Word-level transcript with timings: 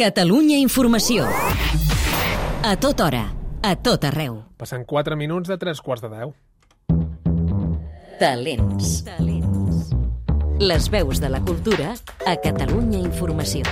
Catalunya 0.00 0.56
Informació. 0.56 1.26
A 2.64 2.70
tota 2.80 3.04
hora, 3.04 3.26
a 3.60 3.74
tot 3.76 4.06
arreu. 4.08 4.38
Passant 4.56 4.86
4 4.88 5.12
minuts 5.12 5.52
de 5.52 5.58
3 5.60 5.82
quarts 5.84 6.00
de 6.00 6.08
10. 6.08 6.32
Talents. 8.22 8.94
Talents. 9.04 9.92
Les 10.56 10.88
veus 10.88 11.20
de 11.20 11.28
la 11.28 11.42
cultura 11.44 11.92
a 12.24 12.36
Catalunya 12.40 12.96
Informació. 12.96 13.68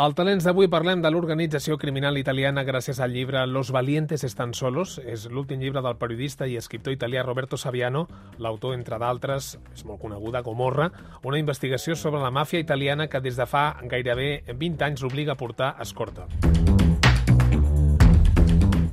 Al 0.00 0.14
Talents 0.16 0.46
d'avui 0.46 0.64
parlem 0.72 1.02
de 1.04 1.10
l'organització 1.12 1.74
criminal 1.76 2.16
italiana 2.16 2.62
gràcies 2.64 3.02
al 3.04 3.12
llibre 3.12 3.42
Los 3.46 3.68
valientes 3.70 4.24
están 4.24 4.54
solos. 4.56 4.94
És 5.04 5.26
l'últim 5.28 5.60
llibre 5.60 5.82
del 5.84 5.98
periodista 6.00 6.48
i 6.48 6.56
escriptor 6.56 6.94
italià 6.94 7.20
Roberto 7.26 7.58
Saviano. 7.60 8.06
L'autor, 8.38 8.72
entre 8.78 8.96
d'altres, 8.96 9.58
és 9.74 9.84
molt 9.84 10.00
coneguda, 10.00 10.40
Gomorra, 10.40 10.88
una 11.20 11.36
investigació 11.36 11.98
sobre 12.00 12.24
la 12.24 12.32
màfia 12.32 12.64
italiana 12.64 13.10
que 13.12 13.20
des 13.20 13.36
de 13.36 13.44
fa 13.44 13.74
gairebé 13.92 14.30
20 14.48 14.88
anys 14.88 15.04
l'obliga 15.04 15.36
a 15.36 15.42
portar 15.44 15.74
escorta. 15.84 16.24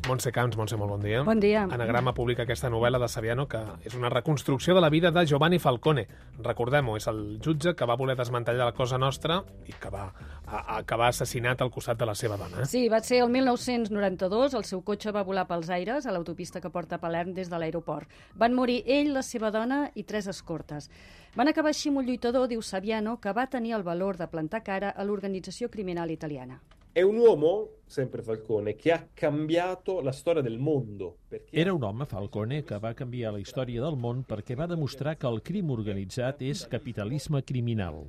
Montse 0.08 0.32
Camps, 0.32 0.56
Montse, 0.56 0.78
molt 0.80 0.92
bon 0.94 1.02
dia. 1.04 1.22
Bon 1.28 1.40
dia. 1.40 1.66
Anagrama 1.68 2.14
publica 2.16 2.44
aquesta 2.46 2.70
novel·la 2.72 3.00
de 3.02 3.08
Saviano 3.12 3.44
que 3.52 3.60
és 3.84 3.94
una 3.98 4.08
reconstrucció 4.10 4.74
de 4.76 4.80
la 4.80 4.90
vida 4.90 5.12
de 5.12 5.26
Giovanni 5.28 5.60
Falcone. 5.60 6.06
Recordem-ho, 6.46 6.96
és 6.96 7.08
el 7.12 7.40
jutge 7.44 7.74
que 7.76 7.86
va 7.90 7.98
voler 8.00 8.16
desmantellar 8.16 8.70
la 8.70 8.76
Cosa 8.78 8.98
Nostra 8.98 9.42
i 9.68 9.74
que 9.74 9.90
va 9.92 10.06
a- 10.46 10.78
acabar 10.78 11.10
assassinat 11.10 11.62
al 11.62 11.72
costat 11.72 12.00
de 12.00 12.06
la 12.06 12.16
seva 12.16 12.38
dona. 12.38 12.62
Eh? 12.62 12.66
Sí, 12.66 12.88
va 12.88 13.02
ser 13.02 13.20
el 13.24 13.30
1992, 13.30 14.54
el 14.54 14.64
seu 14.64 14.82
cotxe 14.82 15.12
va 15.12 15.24
volar 15.28 15.46
pels 15.48 15.70
aires 15.70 16.06
a 16.08 16.12
l'autopista 16.16 16.62
que 16.62 16.70
porta 16.70 16.96
a 16.96 17.00
Palerm 17.04 17.34
des 17.34 17.50
de 17.50 17.60
l'aeroport. 17.60 18.08
Van 18.36 18.54
morir 18.54 18.84
ell, 18.86 19.12
la 19.14 19.24
seva 19.24 19.52
dona 19.52 19.92
i 19.96 20.04
tres 20.04 20.28
escortes. 20.28 20.90
Van 21.36 21.48
acabar 21.50 21.70
així 21.76 21.90
amb 21.90 21.98
un 22.00 22.06
lluitador, 22.08 22.48
diu 22.48 22.62
Saviano, 22.62 23.20
que 23.20 23.34
va 23.34 23.48
tenir 23.48 23.74
el 23.74 23.84
valor 23.84 24.16
de 24.18 24.28
plantar 24.28 24.64
cara 24.64 24.90
a 24.90 25.04
l'organització 25.04 25.70
criminal 25.70 26.10
italiana. 26.12 26.62
È 26.98 27.04
un 27.04 27.18
uomo, 27.18 27.74
sempre 27.86 28.24
Falcone, 28.24 28.76
che 28.76 28.92
ha 28.92 29.08
cambiato 29.14 30.02
la 30.02 30.12
storia 30.12 30.42
del 30.42 30.58
mondo. 30.58 31.20
Perché 31.28 31.56
Era 31.56 31.72
un 31.72 31.84
home, 31.84 32.06
Falcone, 32.06 32.64
que 32.64 32.80
va 32.80 32.96
canviar 32.96 33.36
la 33.36 33.40
història 33.44 33.84
del 33.84 34.00
món 34.02 34.24
perquè 34.26 34.58
va 34.58 34.66
demostrar 34.66 35.14
que 35.22 35.30
el 35.30 35.44
crim 35.46 35.70
organitzat 35.70 36.42
és 36.42 36.66
capitalisme 36.66 37.44
criminal. 37.46 38.02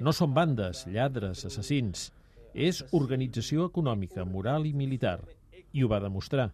No 0.00 0.16
són 0.16 0.32
bandes, 0.32 0.86
lladres, 0.88 1.44
assassins. 1.44 2.06
És 2.54 2.80
organització 2.96 3.68
econòmica, 3.68 4.24
moral 4.24 4.64
i 4.64 4.72
militar. 4.72 5.18
I 5.76 5.84
ho 5.84 5.92
va 5.92 6.00
demostrar. 6.00 6.48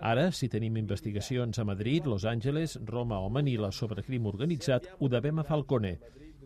Ara, 0.00 0.30
si 0.32 0.48
tenim 0.48 0.80
investigacions 0.80 1.60
a 1.60 1.68
Madrid, 1.68 2.08
Los 2.08 2.24
Angeles, 2.24 2.80
Roma 2.80 3.20
o 3.20 3.28
Manila 3.28 3.74
sobre 3.76 4.08
crim 4.08 4.32
organitzat, 4.32 4.88
ho 4.96 5.12
devem 5.12 5.36
a 5.36 5.44
Falcone. 5.44 5.98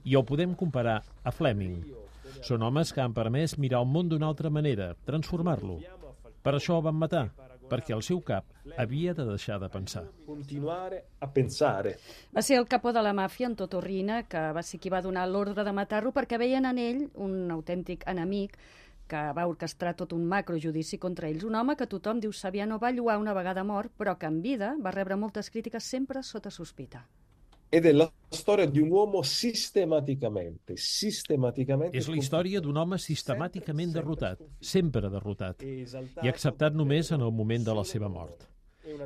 I 0.02 0.18
ho 0.18 0.26
podem 0.26 0.58
comparar 0.58 1.04
a 1.22 1.30
Fleming. 1.30 2.02
Són 2.40 2.62
homes 2.62 2.92
que 2.92 3.02
han 3.04 3.14
permès 3.14 3.58
mirar 3.58 3.82
el 3.82 3.90
món 3.92 4.08
d'una 4.08 4.28
altra 4.32 4.50
manera, 4.50 4.94
transformar-lo. 5.04 5.78
Per 6.42 6.54
això 6.56 6.78
el 6.78 6.86
van 6.88 6.98
matar, 6.98 7.26
perquè 7.70 7.94
el 7.96 8.02
seu 8.02 8.20
cap 8.20 8.48
havia 8.76 9.14
de 9.14 9.24
deixar 9.28 9.58
de 9.60 9.68
pensar. 9.68 10.04
continuare 10.26 11.04
a 11.20 11.30
pensare. 11.32 11.96
Va 12.34 12.42
ser 12.42 12.58
el 12.58 12.66
capó 12.66 12.92
de 12.92 13.02
la 13.02 13.12
màfia, 13.12 13.46
en 13.46 13.56
Totorrina, 13.56 14.22
que 14.24 14.52
va 14.52 14.62
ser 14.62 14.80
qui 14.80 14.90
va 14.90 15.02
donar 15.02 15.26
l'ordre 15.28 15.64
de 15.64 15.72
matar-lo 15.72 16.12
perquè 16.12 16.38
veien 16.38 16.66
en 16.66 16.78
ell 16.78 17.10
un 17.14 17.50
autèntic 17.50 18.04
enemic 18.06 18.58
que 19.08 19.22
va 19.36 19.46
orquestrar 19.46 19.94
tot 19.94 20.12
un 20.12 20.24
macrojudici 20.24 20.98
contra 20.98 21.28
ells. 21.28 21.44
Un 21.44 21.54
home 21.54 21.76
que 21.76 21.86
tothom, 21.86 22.20
diu 22.20 22.32
Saviano, 22.32 22.78
va 22.78 22.92
lluar 22.92 23.18
una 23.18 23.34
vegada 23.34 23.64
mort, 23.64 23.92
però 23.98 24.16
que 24.18 24.26
en 24.26 24.40
vida 24.42 24.76
va 24.80 24.90
rebre 24.90 25.16
moltes 25.16 25.50
crítiques 25.50 25.84
sempre 25.84 26.22
sota 26.22 26.50
sospita. 26.50 27.06
Ed 27.74 27.86
è 27.86 27.92
la 27.92 28.12
storia 28.28 28.66
di 28.66 28.80
un 28.80 28.90
uomo 28.90 29.22
sistematicamente, 29.22 30.76
sistematicamente... 30.76 31.96
És 31.96 32.10
la 32.12 32.18
història 32.20 32.60
d'un 32.60 32.76
home 32.76 32.98
sistemàticament 33.00 33.94
derrotat, 33.94 34.42
sempre 34.60 35.08
derrotat, 35.08 35.64
e 35.64 35.86
i 36.20 36.28
acceptat 36.28 36.76
només 36.76 37.14
en 37.16 37.24
el 37.24 37.32
moment 37.32 37.64
de 37.64 37.76
la 37.78 37.86
seva 37.88 38.12
mort. 38.12 38.44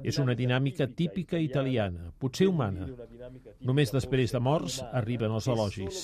És 0.03 0.19
una 0.19 0.35
dinàmica 0.35 0.89
típica 0.99 1.39
italiana, 1.39 2.11
potser 2.19 2.51
humana. 2.51 2.91
Només 3.63 3.95
després 3.95 4.35
de 4.35 4.43
morts 4.43 4.81
arriben 4.91 5.39
els 5.39 5.47
elogis. 5.47 6.03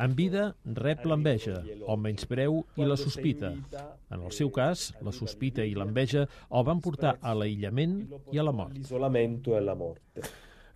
En 0.00 0.16
vida 0.16 0.48
rep 0.80 1.04
l'enveja, 1.04 1.60
el 1.76 2.02
menyspreu 2.08 2.62
i 2.80 2.88
la 2.88 2.96
sospita. 2.96 3.52
En 4.08 4.24
el 4.24 4.32
seu 4.32 4.48
cas, 4.48 4.94
la 5.04 5.12
sospita 5.12 5.60
i 5.60 5.76
l'enveja 5.76 6.24
el 6.24 6.68
van 6.72 6.80
portar 6.80 7.18
a 7.20 7.36
l'aïllament 7.36 7.98
i 8.32 8.40
a 8.40 8.48
la 8.48 8.56
mort. 8.64 8.80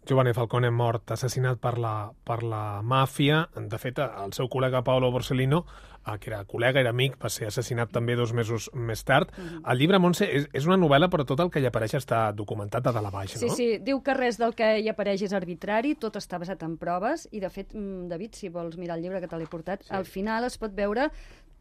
Giovanni 0.05 0.33
Falcone 0.35 0.71
mort, 0.75 1.13
assassinat 1.15 1.61
per 1.63 1.77
la, 1.79 2.11
per 2.27 2.43
la 2.43 2.83
màfia. 2.83 3.45
De 3.55 3.79
fet, 3.79 4.01
el 4.03 4.33
seu 4.35 4.49
col·lega 4.51 4.83
Paolo 4.83 5.13
Borsellino, 5.15 5.63
eh, 6.07 6.19
que 6.19 6.31
era 6.31 6.45
col·lega, 6.45 6.81
era 6.81 6.91
amic, 6.91 7.17
va 7.23 7.29
ser 7.31 7.47
assassinat 7.51 7.91
també 7.93 8.17
dos 8.17 8.33
mesos 8.33 8.71
més 8.75 9.05
tard. 9.05 9.31
El 9.65 9.79
llibre, 9.79 9.99
Montse, 9.99 10.25
és, 10.27 10.49
és 10.53 10.67
una 10.67 10.77
novel·la, 10.77 11.09
però 11.13 11.27
tot 11.27 11.41
el 11.41 11.51
que 11.51 11.61
hi 11.61 11.67
apareix 11.69 11.95
està 11.99 12.33
documentat 12.33 12.83
de 12.85 12.93
dalt 12.93 13.07
a 13.07 13.11
baix, 13.11 13.37
Sí, 13.39 13.47
no? 13.47 13.55
sí, 13.55 13.69
diu 13.79 14.03
que 14.03 14.15
res 14.15 14.39
del 14.39 14.55
que 14.55 14.79
hi 14.81 14.89
apareix 14.89 15.23
és 15.23 15.33
arbitrari, 15.33 15.95
tot 15.95 16.17
està 16.17 16.39
basat 16.43 16.63
en 16.63 16.77
proves, 16.77 17.29
i 17.33 17.41
de 17.41 17.51
fet, 17.51 17.75
mm, 17.75 18.09
David, 18.09 18.35
si 18.35 18.49
vols 18.49 18.77
mirar 18.77 18.97
el 18.99 19.03
llibre 19.07 19.21
que 19.21 19.29
te 19.29 19.39
l'he 19.39 19.47
portat, 19.47 19.83
sí. 19.85 19.95
al 19.95 20.05
final 20.07 20.45
es 20.45 20.59
pot 20.59 20.73
veure 20.75 21.11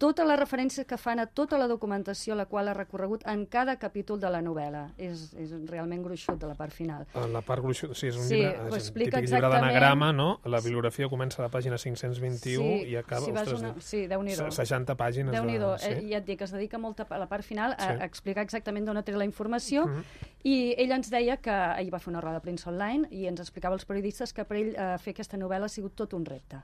tota 0.02 0.24
la 0.26 0.34
referència 0.36 0.82
que 0.90 0.98
fan 0.98 1.20
a 1.22 1.28
tota 1.30 1.60
la 1.62 1.68
documentació 1.70 2.34
la 2.34 2.48
qual 2.50 2.68
ha 2.68 2.74
recorregut 2.74 3.22
en 3.30 3.44
cada 3.46 3.76
capítol 3.78 4.18
de 4.20 4.32
la 4.34 4.40
novel·la. 4.42 4.88
És, 4.98 5.28
és 5.38 5.52
realment 5.70 6.02
gruixut 6.02 6.40
de 6.42 6.48
la 6.50 6.56
part 6.58 6.74
final. 6.74 7.04
La 7.30 7.44
part 7.46 7.62
gruixuda, 7.62 7.94
sí, 7.94 8.08
és 8.10 8.18
un 8.18 8.24
Sí, 8.26 8.40
llibre, 8.40 8.56
és 8.66 8.72
un 8.72 8.80
explica 8.80 9.20
típic 9.20 9.30
llibre 9.30 9.38
exactament. 9.46 9.62
d'anagrama, 9.68 10.10
no? 10.12 10.40
La 10.50 10.58
bibliografia 10.60 11.08
comença 11.08 11.44
a 11.44 11.46
la 11.46 11.52
pàgina 11.54 11.78
521 11.78 12.88
i 12.90 12.96
acaba... 12.98 13.26
si 13.28 13.32
ostres, 13.32 13.62
una... 13.62 13.76
Sí, 13.78 14.08
déu-n'hi-do. 14.10 14.31
60 14.36 14.96
pàgines. 14.96 15.32
déu 15.32 15.44
nhi 15.46 15.58
de... 15.58 15.72
eh, 15.88 16.10
ja 16.12 16.18
et 16.18 16.26
dic, 16.26 16.42
es 16.42 16.52
dedica 16.52 16.78
molta 16.78 17.06
a 17.10 17.18
la 17.18 17.28
part 17.28 17.44
final 17.44 17.74
a, 17.74 17.78
Sí. 17.78 18.02
a 18.02 18.06
explicar 18.06 18.44
exactament 18.44 18.86
d'on 18.86 18.98
ha 18.98 19.04
tret 19.04 19.18
la 19.18 19.26
informació 19.26 19.86
Mhm. 19.88 20.04
i 20.44 20.74
ell 20.78 20.92
ens 20.92 21.10
deia 21.10 21.38
que 21.38 21.52
ahir 21.52 21.92
va 21.94 22.00
fer 22.00 22.10
una 22.12 22.22
roda 22.22 22.36
de 22.36 22.42
premsa 22.42 22.70
online 22.70 23.08
i 23.12 23.28
ens 23.28 23.40
explicava 23.40 23.74
als 23.76 23.86
periodistes 23.86 24.34
que 24.34 24.44
per 24.46 24.58
ell 24.58 24.76
eh, 24.76 24.98
fer 24.98 25.12
aquesta 25.12 25.38
novel·la 25.38 25.66
ha 25.66 25.70
sigut 25.70 25.96
tot 25.96 26.14
un 26.14 26.26
repte. 26.26 26.58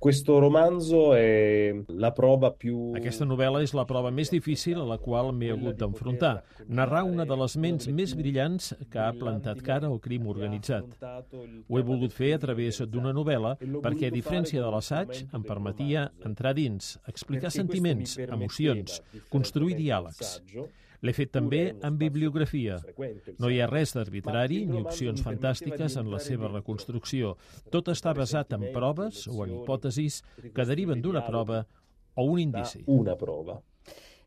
Questo 0.00 0.38
romanzo 0.38 1.12
è 1.12 1.74
la 1.88 2.10
prova 2.12 2.48
più... 2.56 2.94
Aquesta 2.96 3.26
novel·la 3.28 3.60
és 3.60 3.74
la 3.76 3.82
prova 3.84 4.08
més 4.08 4.30
difícil 4.32 4.78
a 4.80 4.86
la 4.88 4.96
qual 4.96 5.28
m'he 5.36 5.50
hagut 5.52 5.76
d'enfrontar. 5.76 6.38
Narrar 6.72 7.02
una 7.04 7.26
de 7.28 7.36
les 7.36 7.56
ments 7.60 7.90
més 7.92 8.14
brillants 8.16 8.70
que 8.88 8.96
ha 8.96 9.10
plantat 9.12 9.60
cara 9.66 9.90
al 9.90 10.00
crim 10.00 10.24
organitzat. 10.32 10.96
Ho 11.04 11.76
he 11.76 11.84
volgut 11.84 12.16
fer 12.16 12.32
a 12.32 12.40
través 12.40 12.80
d'una 12.80 13.12
novel·la 13.12 13.58
perquè, 13.60 14.08
a 14.08 14.16
diferència 14.16 14.64
de 14.64 14.72
l'assaig, 14.72 15.26
em 15.36 15.44
permetia 15.44 16.08
entrar 16.24 16.54
dins, 16.56 16.94
explicar 17.04 17.52
sentiments, 17.52 18.16
emocions, 18.24 19.02
construir 19.28 19.76
diàlegs. 19.76 20.38
L'he 21.00 21.14
fet 21.16 21.30
també 21.32 21.60
en 21.86 21.96
bibliografia. 22.00 22.76
No 23.40 23.48
hi 23.48 23.60
ha 23.60 23.68
res 23.70 23.94
d'arbitrari 23.96 24.64
ni 24.68 24.82
opcions 24.82 25.22
fantàstiques 25.24 25.96
en 26.00 26.10
la 26.12 26.20
seva 26.20 26.50
reconstrucció. 26.52 27.36
Tot 27.72 27.88
està 27.94 28.12
basat 28.16 28.52
en 28.56 28.68
proves 28.74 29.24
o 29.30 29.44
en 29.46 29.56
hipòtesis 29.56 30.20
que 30.54 30.68
deriven 30.68 31.00
d'una 31.00 31.24
prova 31.26 31.64
o 32.16 32.28
un 32.34 32.44
indici. 32.44 32.84
Una 32.86 33.16
prova. 33.16 33.60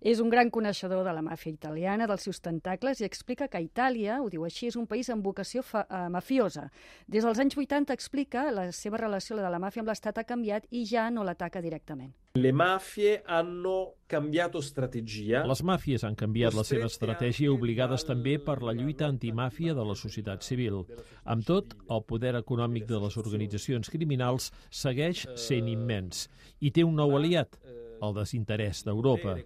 És 0.03 0.19
un 0.19 0.27
gran 0.27 0.49
coneixedor 0.51 1.05
de 1.07 1.13
la 1.15 1.21
màfia 1.23 1.53
italiana, 1.53 2.09
dels 2.11 2.25
seus 2.27 2.41
tentacles, 2.43 2.99
i 2.99 3.05
explica 3.07 3.47
que 3.47 3.61
Itàlia, 3.63 4.17
ho 4.19 4.27
diu 4.27 4.43
així, 4.43 4.67
és 4.67 4.75
un 4.75 4.83
país 4.85 5.07
amb 5.09 5.23
vocació 5.23 5.61
fa, 5.63 5.85
eh, 5.87 6.09
mafiosa. 6.11 6.65
Des 7.07 7.23
dels 7.23 7.39
anys 7.39 7.55
80 7.55 7.93
explica 7.95 8.49
la 8.51 8.69
seva 8.73 8.97
relació, 8.99 9.37
la 9.37 9.43
de 9.43 9.51
la 9.53 9.61
màfia 9.63 9.79
amb 9.79 9.87
l'Estat, 9.87 10.17
ha 10.17 10.25
canviat 10.27 10.67
i 10.71 10.83
ja 10.85 11.09
no 11.09 11.23
l'ataca 11.23 11.61
directament. 11.61 12.11
Le 12.35 12.51
mafie 12.51 13.21
hanno 13.27 13.93
cambiato 14.07 14.61
strategia. 14.61 15.45
Les 15.47 15.63
màfies 15.63 16.03
han 16.03 16.15
canviat 16.15 16.53
la 16.53 16.63
seva 16.65 16.89
estratègia 16.89 17.51
obligades 17.53 18.03
també 18.03 18.39
per 18.39 18.57
la 18.61 18.73
lluita 18.73 19.05
antimàfia 19.07 19.73
de 19.73 19.85
la 19.85 19.95
societat 19.95 20.43
civil. 20.43 20.81
Amb 21.23 21.45
tot, 21.45 21.77
el 21.89 22.03
poder 22.03 22.35
econòmic 22.35 22.89
de 22.89 22.99
les 22.99 23.15
organitzacions 23.21 23.89
criminals 23.89 24.51
segueix 24.69 25.27
sent 25.35 25.69
immens 25.69 26.27
i 26.59 26.71
té 26.71 26.83
un 26.83 26.97
nou 26.97 27.15
aliat, 27.15 27.55
el 28.01 28.13
desinterès 28.17 28.83
d'Europa. 28.87 29.37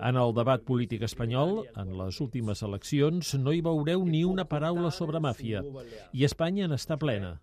En 0.00 0.18
el 0.20 0.34
debat 0.36 0.62
polític 0.66 1.06
espanyol, 1.06 1.62
en 1.78 1.92
les 1.98 2.20
últimes 2.20 2.62
eleccions, 2.66 3.34
no 3.40 3.54
hi 3.54 3.62
veureu 3.64 4.04
ni 4.04 4.24
una 4.24 4.46
paraula 4.48 4.90
sobre 4.90 5.22
màfia, 5.22 5.62
i 6.12 6.24
Espanya 6.28 6.68
n'està 6.70 6.98
plena. 7.00 7.36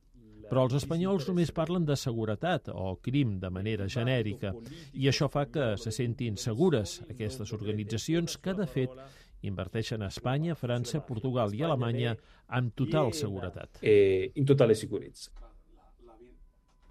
Però 0.50 0.68
els 0.68 0.76
espanyols 0.78 1.26
només 1.30 1.54
parlen 1.56 1.86
de 1.88 1.96
seguretat 1.98 2.68
o 2.70 2.98
crim 3.02 3.38
de 3.42 3.50
manera 3.50 3.88
genèrica, 3.90 4.52
i 4.94 5.08
això 5.10 5.30
fa 5.32 5.48
que 5.50 5.74
se 5.82 5.94
sentin 5.96 6.38
segures 6.38 7.00
aquestes 7.10 7.54
organitzacions 7.56 8.38
que, 8.38 8.54
de 8.54 8.68
fet, 8.70 8.94
inverteixen 9.44 10.04
a 10.04 10.12
Espanya, 10.12 10.56
França, 10.56 11.02
Portugal 11.08 11.56
i 11.56 11.64
Alemanya 11.64 12.16
amb 12.48 12.76
total 12.76 13.12
seguretat. 13.18 13.82
E 13.82 14.32
in 14.40 14.46
totale 14.46 14.76
sicurezza. 14.76 15.32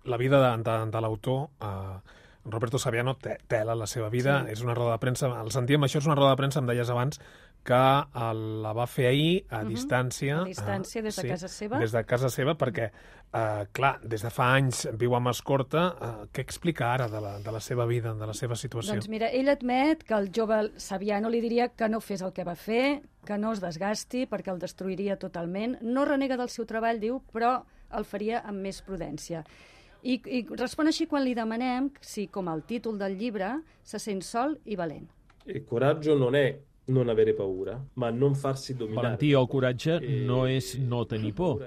La 0.04 0.18
vida 0.18 0.40
de, 0.42 0.50
de, 0.66 0.76
de 0.90 1.00
l'autor 1.00 1.46
eh, 1.62 2.21
Roberto 2.44 2.78
Saviano 2.78 3.14
te 3.16 3.36
tela 3.46 3.74
la 3.78 3.86
seva 3.86 4.08
vida, 4.10 4.42
sí. 4.44 4.56
és 4.56 4.62
una 4.66 4.74
roda 4.74 4.96
de 4.96 5.02
premsa, 5.02 5.30
el 5.40 5.52
sentíem, 5.54 5.84
això 5.86 6.00
és 6.02 6.08
una 6.08 6.18
roda 6.18 6.32
de 6.34 6.40
premsa, 6.40 6.60
em 6.62 6.70
deies 6.70 6.90
abans, 6.90 7.20
que 7.62 7.78
la 8.34 8.72
va 8.74 8.86
fer 8.90 9.06
ahir 9.06 9.44
a 9.48 9.60
uh 9.60 9.62
-huh. 9.62 9.68
distància. 9.68 10.42
A 10.42 10.44
distància, 10.44 11.02
des 11.02 11.16
de 11.16 11.22
sí, 11.22 11.28
casa 11.28 11.48
seva. 11.48 11.78
Des 11.78 11.92
de 11.92 12.04
casa 12.04 12.28
seva, 12.28 12.54
perquè, 12.54 12.90
eh, 13.32 13.66
clar, 13.72 14.00
des 14.02 14.22
de 14.22 14.30
fa 14.30 14.54
anys 14.54 14.88
viu 14.92 15.14
amb 15.14 15.28
escorta. 15.28 15.94
Eh, 16.00 16.26
què 16.32 16.40
explica 16.40 16.92
ara 16.92 17.08
de 17.08 17.20
la, 17.20 17.38
de 17.38 17.52
la 17.52 17.60
seva 17.60 17.86
vida, 17.86 18.14
de 18.14 18.26
la 18.26 18.34
seva 18.34 18.56
situació? 18.56 18.94
Doncs 18.94 19.08
mira, 19.08 19.28
ell 19.28 19.48
admet 19.48 20.02
que 20.02 20.14
el 20.14 20.30
jove 20.34 20.72
Saviano 20.76 21.28
li 21.28 21.40
diria 21.40 21.68
que 21.68 21.88
no 21.88 22.00
fes 22.00 22.20
el 22.22 22.32
que 22.32 22.44
va 22.44 22.56
fer, 22.56 23.02
que 23.24 23.38
no 23.38 23.52
es 23.52 23.60
desgasti 23.60 24.26
perquè 24.26 24.50
el 24.50 24.58
destruiria 24.58 25.16
totalment. 25.16 25.78
No 25.80 26.04
renega 26.04 26.36
del 26.36 26.48
seu 26.48 26.66
treball, 26.66 26.98
diu, 26.98 27.22
però 27.32 27.62
el 27.92 28.04
faria 28.04 28.40
amb 28.40 28.58
més 28.58 28.82
prudència. 28.82 29.44
I, 30.02 30.18
I 30.26 30.42
respon 30.58 30.90
així 30.90 31.06
quan 31.06 31.22
li 31.22 31.34
demanem 31.38 31.92
si, 32.02 32.26
com 32.26 32.50
el 32.50 32.64
títol 32.66 32.98
del 32.98 33.14
llibre, 33.18 33.54
se 33.86 34.00
sent 34.02 34.22
sol 34.26 34.56
i 34.64 34.76
valent. 34.76 35.06
Il 35.46 35.64
coraggio 35.64 36.16
non 36.18 36.34
è 36.34 36.58
non 36.86 37.08
avere 37.08 37.34
paura, 37.34 37.80
ma 37.94 38.10
non 38.10 38.34
farsi 38.34 38.74
dominare. 38.74 39.06
Valentia 39.06 39.40
o 39.40 39.46
coratge 39.46 40.00
no 40.26 40.46
és 40.46 40.74
no 40.78 41.04
tenir 41.06 41.32
por, 41.34 41.62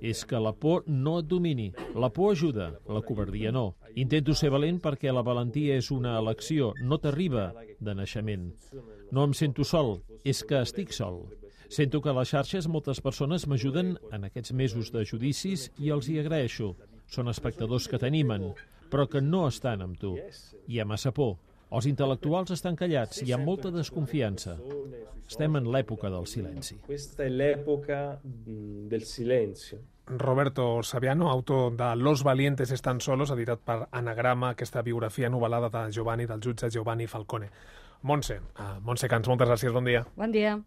és 0.00 0.24
que 0.24 0.40
la 0.40 0.52
por 0.52 0.84
no 0.88 1.18
et 1.20 1.28
domini. 1.28 1.70
La 1.94 2.10
por 2.10 2.32
ajuda, 2.32 2.72
la 2.88 3.02
covardia 3.02 3.52
no. 3.52 3.74
Intento 3.94 4.34
ser 4.34 4.50
valent 4.50 4.80
perquè 4.80 5.12
la 5.12 5.22
valentia 5.22 5.76
és 5.76 5.90
una 5.92 6.16
elecció, 6.18 6.72
no 6.80 6.98
t'arriba 6.98 7.52
de 7.80 7.94
naixement. 7.94 8.50
No 9.12 9.24
em 9.28 9.36
sento 9.36 9.64
sol, 9.64 9.98
és 10.24 10.42
que 10.44 10.60
estic 10.64 10.92
sol. 10.92 11.26
Sento 11.68 12.00
que 12.00 12.10
a 12.12 12.16
les 12.16 12.28
xarxes 12.28 12.68
moltes 12.68 13.00
persones 13.00 13.46
m'ajuden 13.48 13.94
en 14.12 14.24
aquests 14.28 14.52
mesos 14.52 14.92
de 14.92 15.04
judicis 15.04 15.70
i 15.80 15.90
els 15.90 16.08
hi 16.08 16.18
agraeixo. 16.20 16.74
Són 17.06 17.28
espectadors 17.28 17.88
que 17.88 18.00
t'animen, 18.00 18.50
però 18.90 19.08
que 19.10 19.22
no 19.22 19.46
estan 19.48 19.82
amb 19.84 19.98
tu. 20.00 20.14
Hi 20.68 20.80
ha 20.80 20.88
massa 20.88 21.12
por, 21.14 21.36
els 21.74 21.88
intel·lectuals 21.90 22.52
estan 22.54 22.76
callats, 22.78 23.22
hi 23.24 23.32
ha 23.34 23.38
molta 23.40 23.72
desconfiança. 23.74 24.58
Estem 25.24 25.56
en 25.58 25.66
l'època 25.74 26.10
del 26.12 26.28
silenci. 26.30 26.76
Questa 26.84 27.24
è 27.24 27.30
l'epoca 27.32 28.20
mm, 28.20 28.86
del 28.92 29.02
silenzio. 29.08 29.80
Roberto 30.06 30.82
Saviano, 30.82 31.30
autor 31.30 31.74
de 31.76 31.96
Los 31.96 32.22
valientes 32.22 32.70
están 32.70 33.00
solos, 33.00 33.30
editat 33.30 33.62
per 33.64 33.88
Anagrama, 33.90 34.50
aquesta 34.52 34.82
biografia 34.82 35.30
novel·lada 35.32 35.70
de 35.72 35.86
Giovanni, 35.96 36.26
del 36.28 36.44
jutge 36.44 36.68
Giovanni 36.70 37.06
Falcone. 37.06 37.48
Montse, 38.02 38.36
uh, 38.60 38.76
Montse 38.84 39.08
Cans, 39.08 39.26
moltes 39.32 39.48
gràcies, 39.48 39.72
bon 39.72 39.88
dia. 39.88 40.04
Bon 40.14 40.30
dia. 40.30 40.58